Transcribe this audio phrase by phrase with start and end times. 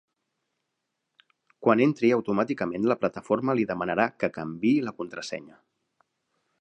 [1.65, 5.61] Quan entri automàticament la plataforma li demanarà que canviï la contrasenya.